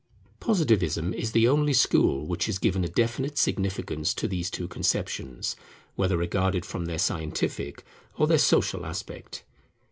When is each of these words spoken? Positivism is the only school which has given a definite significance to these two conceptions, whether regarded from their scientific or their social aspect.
Positivism 0.39 1.13
is 1.13 1.31
the 1.31 1.47
only 1.47 1.73
school 1.73 2.25
which 2.25 2.47
has 2.47 2.57
given 2.57 2.83
a 2.83 2.87
definite 2.89 3.37
significance 3.37 4.15
to 4.15 4.27
these 4.27 4.49
two 4.49 4.67
conceptions, 4.67 5.55
whether 5.95 6.17
regarded 6.17 6.65
from 6.65 6.85
their 6.85 6.97
scientific 6.97 7.83
or 8.17 8.25
their 8.25 8.39
social 8.39 8.83
aspect. 8.87 9.43